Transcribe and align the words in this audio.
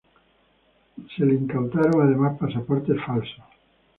Se 1.15 1.23
le 1.23 1.35
incautaron 1.35 2.01
además 2.01 2.35
pasaportes 2.39 2.97
falsos. 3.05 3.37